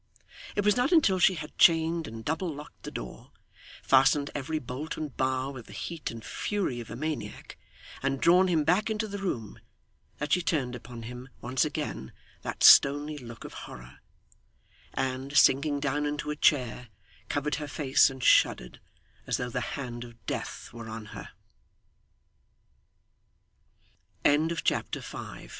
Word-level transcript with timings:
It 0.55 0.65
was 0.65 0.75
not 0.75 0.91
until 0.91 1.19
she 1.19 1.35
had 1.35 1.59
chained 1.59 2.07
and 2.07 2.25
double 2.25 2.51
locked 2.51 2.81
the 2.81 2.89
door, 2.89 3.29
fastened 3.83 4.31
every 4.33 4.57
bolt 4.57 4.97
and 4.97 5.15
bar 5.15 5.51
with 5.51 5.67
the 5.67 5.73
heat 5.73 6.09
and 6.09 6.25
fury 6.25 6.79
of 6.79 6.89
a 6.89 6.95
maniac, 6.95 7.55
and 8.01 8.19
drawn 8.19 8.47
him 8.47 8.63
back 8.63 8.89
into 8.89 9.07
the 9.07 9.19
room, 9.19 9.59
that 10.17 10.33
she 10.33 10.41
turned 10.41 10.73
upon 10.73 11.03
him, 11.03 11.29
once 11.39 11.65
again, 11.65 12.13
that 12.41 12.63
stony 12.63 13.15
look 13.19 13.43
of 13.43 13.53
horror, 13.53 13.99
and, 14.95 15.37
sinking 15.37 15.79
down 15.79 16.07
into 16.07 16.31
a 16.31 16.35
chair, 16.35 16.87
covered 17.29 17.53
her 17.61 17.67
face, 17.67 18.09
and 18.09 18.23
shuddered, 18.23 18.79
as 19.27 19.37
though 19.37 19.49
the 19.51 19.61
hand 19.77 20.03
of 20.03 20.17
dea 20.25 20.41